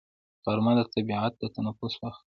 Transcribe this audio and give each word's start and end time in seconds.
غرمه 0.43 0.73
د 0.77 0.79
طبیعت 0.93 1.33
د 1.37 1.43
تنفس 1.55 1.93
وخت 2.03 2.21
دی 2.23 2.29